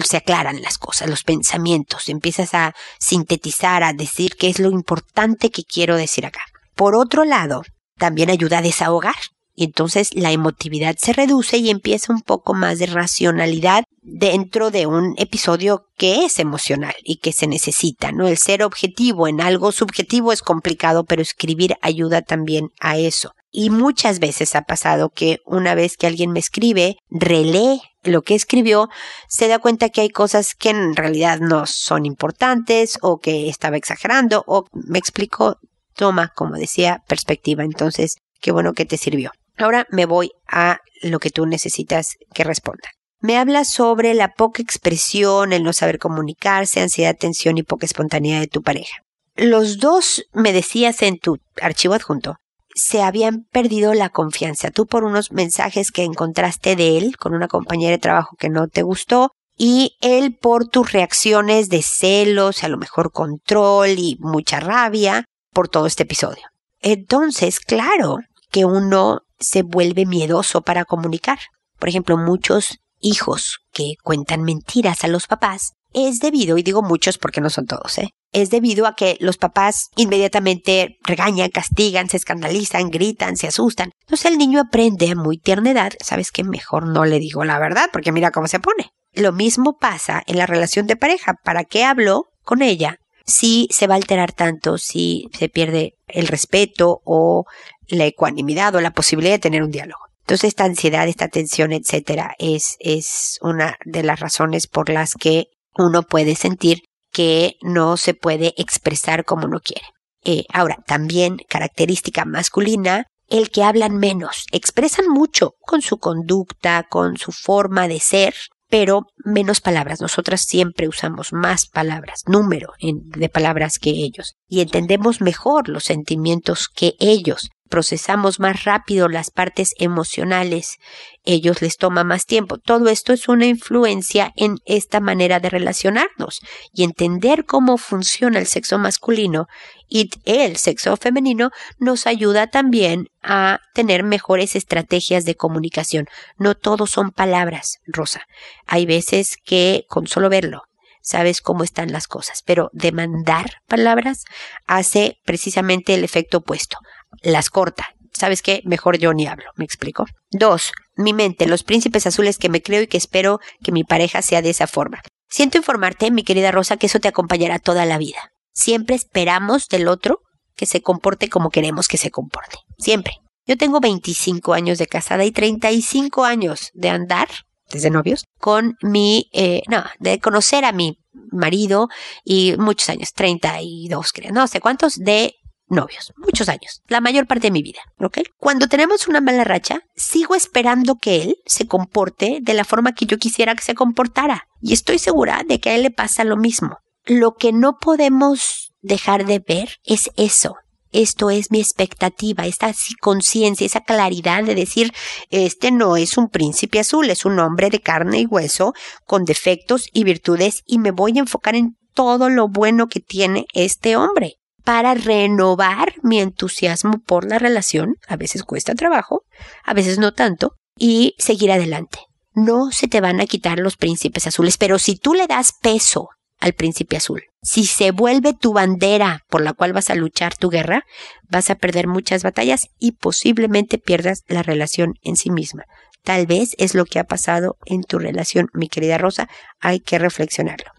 [0.04, 5.50] se aclaran las cosas, los pensamientos, empiezas a sintetizar, a decir qué es lo importante
[5.50, 6.42] que quiero decir acá.
[6.74, 7.62] Por otro lado,
[7.98, 9.16] también ayuda a desahogar
[9.56, 14.86] y entonces la emotividad se reduce y empieza un poco más de racionalidad dentro de
[14.86, 18.28] un episodio que es emocional y que se necesita, ¿no?
[18.28, 23.32] El ser objetivo en algo subjetivo es complicado, pero escribir ayuda también a eso.
[23.50, 28.34] Y muchas veces ha pasado que una vez que alguien me escribe, relee lo que
[28.34, 28.88] escribió,
[29.28, 33.78] se da cuenta que hay cosas que en realidad no son importantes o que estaba
[33.78, 35.56] exagerando o me explico,
[35.94, 37.64] toma, como decía, perspectiva.
[37.64, 39.32] Entonces, qué bueno que te sirvió.
[39.56, 42.88] Ahora me voy a lo que tú necesitas que responda.
[43.20, 48.40] Me habla sobre la poca expresión, el no saber comunicarse, ansiedad, tensión y poca espontaneidad
[48.40, 48.96] de tu pareja.
[49.34, 52.36] Los dos, me decías en tu archivo adjunto,
[52.74, 54.70] se habían perdido la confianza.
[54.70, 58.68] Tú por unos mensajes que encontraste de él con una compañera de trabajo que no
[58.68, 64.60] te gustó y él por tus reacciones de celos, a lo mejor control y mucha
[64.60, 66.42] rabia por todo este episodio.
[66.80, 68.18] Entonces, claro
[68.50, 71.38] que uno se vuelve miedoso para comunicar.
[71.78, 77.18] Por ejemplo, muchos hijos que cuentan mentiras a los papás es debido, y digo muchos
[77.18, 78.10] porque no son todos, ¿eh?
[78.36, 83.92] es debido a que los papás inmediatamente regañan, castigan, se escandalizan, gritan, se asustan.
[84.02, 87.58] Entonces el niño aprende a muy tierna edad, sabes que mejor no le digo la
[87.58, 88.90] verdad porque mira cómo se pone.
[89.14, 91.34] Lo mismo pasa en la relación de pareja.
[91.42, 96.28] ¿Para qué hablo con ella si se va a alterar tanto, si se pierde el
[96.28, 97.46] respeto o
[97.88, 100.00] la ecuanimidad o la posibilidad de tener un diálogo.
[100.20, 105.46] Entonces esta ansiedad, esta tensión, etcétera, es, es una de las razones por las que
[105.78, 109.86] uno puede sentir que no se puede expresar como uno quiere.
[110.24, 117.16] Eh, ahora, también característica masculina, el que hablan menos, expresan mucho con su conducta, con
[117.16, 118.34] su forma de ser,
[118.68, 120.00] pero menos palabras.
[120.00, 126.68] Nosotras siempre usamos más palabras, número de palabras que ellos, y entendemos mejor los sentimientos
[126.68, 130.78] que ellos procesamos más rápido las partes emocionales,
[131.24, 132.58] ellos les toma más tiempo.
[132.58, 136.40] Todo esto es una influencia en esta manera de relacionarnos
[136.72, 139.46] y entender cómo funciona el sexo masculino
[139.88, 146.06] y el sexo femenino nos ayuda también a tener mejores estrategias de comunicación.
[146.38, 148.22] No todo son palabras, Rosa.
[148.66, 150.62] Hay veces que con solo verlo
[151.06, 154.24] sabes cómo están las cosas, pero demandar palabras
[154.66, 156.78] hace precisamente el efecto opuesto
[157.22, 157.88] las corta.
[158.12, 158.62] ¿Sabes qué?
[158.64, 160.06] Mejor yo ni hablo, ¿me explico?
[160.30, 164.22] Dos, mi mente, los príncipes azules que me creo y que espero que mi pareja
[164.22, 165.02] sea de esa forma.
[165.28, 168.32] Siento informarte, mi querida Rosa, que eso te acompañará toda la vida.
[168.52, 170.20] Siempre esperamos del otro
[170.54, 172.56] que se comporte como queremos que se comporte.
[172.78, 173.14] Siempre.
[173.46, 177.28] Yo tengo 25 años de casada y 35 años de andar,
[177.70, 180.98] desde novios, con mi, eh, no, de conocer a mi
[181.30, 181.88] marido
[182.24, 185.34] y muchos años, 32 creo, no sé cuántos, de
[185.68, 188.18] novios, muchos años, la mayor parte de mi vida, ¿ok?
[188.38, 193.06] Cuando tenemos una mala racha, sigo esperando que él se comporte de la forma que
[193.06, 194.48] yo quisiera que se comportara.
[194.60, 196.78] Y estoy segura de que a él le pasa lo mismo.
[197.08, 200.56] lo que no podemos dejar de ver es eso.
[200.90, 204.92] Esto es mi expectativa, esta conciencia, esa claridad de decir,
[205.30, 208.72] este no es un príncipe azul, es un hombre de carne y hueso,
[209.04, 213.46] con defectos y virtudes, y me voy a enfocar en todo lo bueno que tiene
[213.54, 217.94] este hombre para renovar mi entusiasmo por la relación.
[218.08, 219.22] A veces cuesta trabajo,
[219.62, 222.00] a veces no tanto, y seguir adelante.
[222.34, 226.08] No se te van a quitar los príncipes azules, pero si tú le das peso
[226.40, 230.50] al príncipe azul, si se vuelve tu bandera por la cual vas a luchar tu
[230.50, 230.82] guerra,
[231.30, 235.62] vas a perder muchas batallas y posiblemente pierdas la relación en sí misma.
[236.02, 239.28] Tal vez es lo que ha pasado en tu relación, mi querida Rosa,
[239.60, 240.72] hay que reflexionarlo.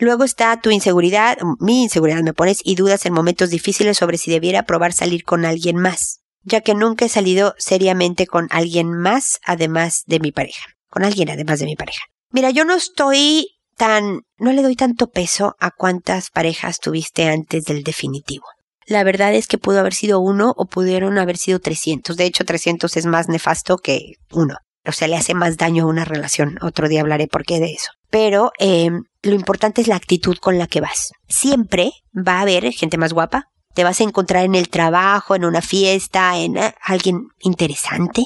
[0.00, 4.30] Luego está tu inseguridad, mi inseguridad me pones, y dudas en momentos difíciles sobre si
[4.30, 9.40] debiera probar salir con alguien más, ya que nunca he salido seriamente con alguien más
[9.44, 12.00] además de mi pareja, con alguien además de mi pareja.
[12.30, 17.64] Mira, yo no estoy tan, no le doy tanto peso a cuántas parejas tuviste antes
[17.64, 18.46] del definitivo.
[18.86, 22.16] La verdad es que pudo haber sido uno o pudieron haber sido 300.
[22.16, 24.56] De hecho, 300 es más nefasto que uno.
[24.86, 26.58] O sea, le hace más daño a una relación.
[26.62, 27.90] Otro día hablaré por qué de eso.
[28.08, 28.90] Pero eh,
[29.22, 31.12] lo importante es la actitud con la que vas.
[31.28, 33.48] Siempre va a haber gente más guapa.
[33.74, 38.24] Te vas a encontrar en el trabajo, en una fiesta, en eh, alguien interesante,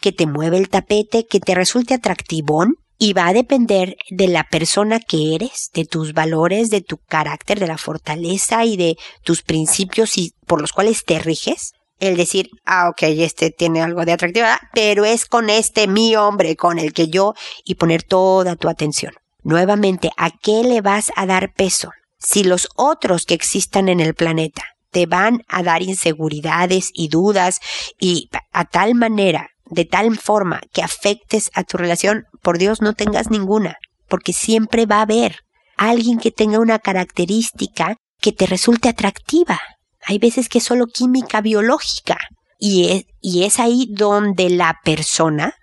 [0.00, 2.74] que te mueve el tapete, que te resulte atractivón.
[2.96, 7.58] Y va a depender de la persona que eres, de tus valores, de tu carácter,
[7.58, 12.50] de la fortaleza y de tus principios y por los cuales te riges el decir,
[12.64, 16.92] ah, ok, este tiene algo de atractividad, pero es con este mi hombre con el
[16.92, 17.34] que yo
[17.64, 19.12] y poner toda tu atención.
[19.44, 21.90] Nuevamente, ¿a qué le vas a dar peso?
[22.18, 27.60] Si los otros que existan en el planeta te van a dar inseguridades y dudas
[28.00, 32.94] y a tal manera, de tal forma que afectes a tu relación, por Dios no
[32.94, 33.76] tengas ninguna,
[34.08, 35.40] porque siempre va a haber
[35.76, 39.60] alguien que tenga una característica que te resulte atractiva.
[40.06, 42.16] Hay veces que es solo química biológica
[42.58, 45.54] y es, y es ahí donde la persona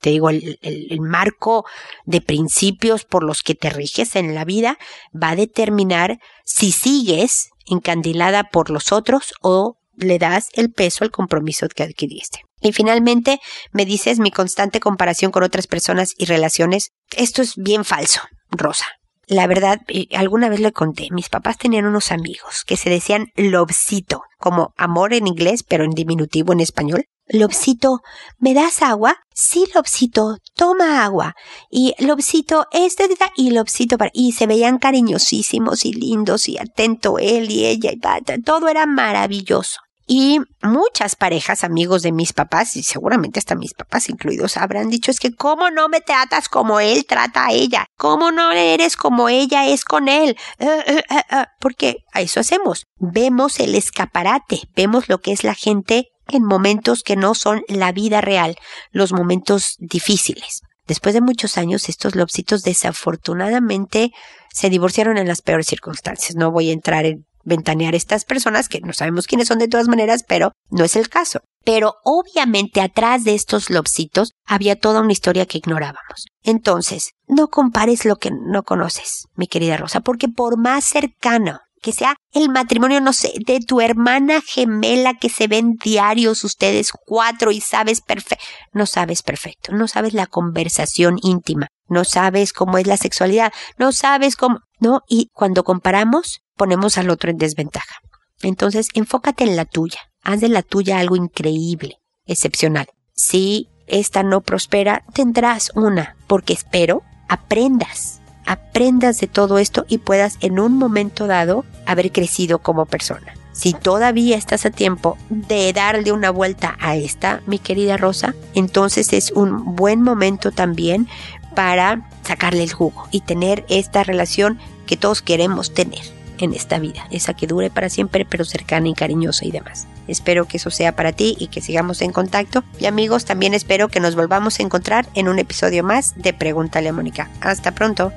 [0.00, 1.64] te digo, el, el, marco
[2.04, 4.78] de principios por los que te riges en la vida
[5.14, 11.10] va a determinar si sigues encandilada por los otros o le das el peso al
[11.10, 12.40] compromiso que adquiriste.
[12.60, 13.40] Y finalmente
[13.72, 16.92] me dices mi constante comparación con otras personas y relaciones.
[17.16, 18.20] Esto es bien falso,
[18.50, 18.86] Rosa.
[19.26, 19.80] La verdad,
[20.14, 25.14] alguna vez le conté, mis papás tenían unos amigos que se decían lobcito, como amor
[25.14, 27.06] en inglés, pero en diminutivo en español.
[27.28, 28.00] Lobcito,
[28.38, 29.16] ¿me das agua?
[29.32, 31.34] Sí, Lobcito, toma agua.
[31.70, 34.10] Y Lobcito, este y Lobcito para...
[34.12, 39.81] Y se veían cariñosísimos y lindos y atento él y ella y todo era maravilloso.
[40.06, 45.10] Y muchas parejas, amigos de mis papás, y seguramente hasta mis papás incluidos, habrán dicho
[45.10, 49.28] es que cómo no me tratas como él trata a ella, cómo no eres como
[49.28, 52.86] ella es con él, eh, eh, eh, porque a eso hacemos.
[52.98, 57.92] Vemos el escaparate, vemos lo que es la gente en momentos que no son la
[57.92, 58.56] vida real,
[58.90, 60.62] los momentos difíciles.
[60.86, 64.10] Después de muchos años, estos lobcitos desafortunadamente
[64.52, 66.34] se divorciaron en las peores circunstancias.
[66.34, 69.68] No voy a entrar en ventanear a estas personas que no sabemos quiénes son de
[69.68, 71.40] todas maneras, pero no es el caso.
[71.64, 76.26] Pero obviamente atrás de estos lobcitos había toda una historia que ignorábamos.
[76.42, 81.92] Entonces, no compares lo que no conoces, mi querida Rosa, porque por más cercano que
[81.92, 87.50] sea el matrimonio, no sé, de tu hermana gemela que se ven diarios ustedes cuatro
[87.50, 92.86] y sabes perfecto, no sabes perfecto, no sabes la conversación íntima, no sabes cómo es
[92.86, 97.96] la sexualidad, no sabes cómo, no, y cuando comparamos, ponemos al otro en desventaja.
[98.40, 102.86] Entonces, enfócate en la tuya, haz de la tuya algo increíble, excepcional.
[103.16, 110.38] Si esta no prospera, tendrás una, porque espero aprendas aprendas de todo esto y puedas
[110.40, 113.34] en un momento dado haber crecido como persona.
[113.52, 119.12] Si todavía estás a tiempo de darle una vuelta a esta, mi querida Rosa, entonces
[119.12, 121.08] es un buen momento también
[121.56, 127.06] para sacarle el jugo y tener esta relación que todos queremos tener en esta vida,
[127.10, 129.86] esa que dure para siempre, pero cercana y cariñosa y demás.
[130.08, 132.64] Espero que eso sea para ti y que sigamos en contacto.
[132.78, 136.88] Y amigos, también espero que nos volvamos a encontrar en un episodio más de Pregúntale
[136.88, 137.30] a Mónica.
[137.40, 138.12] Hasta pronto.